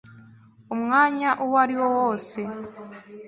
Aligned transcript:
umwanya 0.73 1.29
uwo 1.43 1.55
ari 1.63 1.75
wo 1.79 1.87
wose. 1.97 2.39